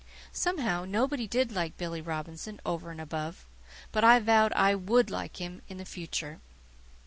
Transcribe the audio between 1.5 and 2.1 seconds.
like Billy